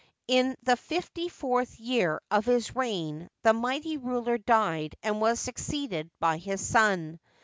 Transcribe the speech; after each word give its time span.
In 0.27 0.55
the 0.63 0.77
fifty 0.77 1.29
fourth 1.29 1.79
year 1.79 2.19
of 2.31 2.45
his 2.47 2.75
reign 2.75 3.29
this 3.43 3.53
mighty 3.53 3.97
ruler 3.97 4.39
died 4.39 4.95
and 5.03 5.21
was 5.21 5.39
succeeded 5.39 6.09
by 6.19 6.39
his 6.39 6.59
son. 6.59 7.19